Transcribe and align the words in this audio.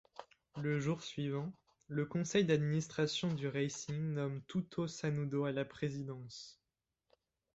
Le 0.59 0.79
jour 0.79 1.03
suivant, 1.03 1.53
le 1.87 2.07
conseil 2.07 2.43
d'administration 2.43 3.31
du 3.31 3.47
Racing 3.47 4.15
nomme 4.15 4.41
Tuto 4.47 4.87
Sañudo 4.87 5.45
à 5.45 5.51
la 5.51 5.63
présidence. 5.63 6.59